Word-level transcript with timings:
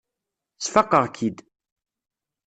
Sfaqeɣ-k-id. 0.65 1.37